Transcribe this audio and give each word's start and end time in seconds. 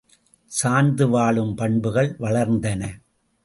சார்ந்து 0.51 1.07
வாழும் 1.09 1.55
பண்புகள் 1.55 2.11
வளர்ந்தன. 2.19 2.83